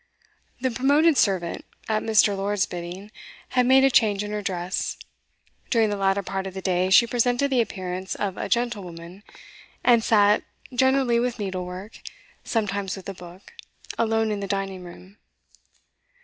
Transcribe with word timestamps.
The 0.61 0.71
promoted 0.71 1.15
servant, 1.15 1.63
at 1.87 2.01
Mr. 2.01 2.35
Lord's 2.35 2.65
bidding, 2.65 3.11
had 3.49 3.67
made 3.67 3.83
a 3.83 3.91
change 3.91 4.23
in 4.23 4.31
her 4.31 4.41
dress; 4.41 4.97
during 5.69 5.91
the 5.91 5.95
latter 5.95 6.23
part 6.23 6.47
of 6.47 6.55
the 6.55 6.59
day 6.61 6.89
she 6.89 7.05
presented 7.05 7.51
the 7.51 7.61
appearance 7.61 8.15
of 8.15 8.35
a 8.35 8.49
gentlewoman, 8.49 9.21
and 9.83 10.03
sat, 10.03 10.41
generally 10.73 11.19
with 11.19 11.37
needlework, 11.37 11.99
sometimes 12.43 12.95
with 12.95 13.07
a 13.09 13.13
book, 13.13 13.53
alone 13.95 14.31
in 14.31 14.39
the 14.39 14.47
dining 14.47 14.83
room. 14.83 15.17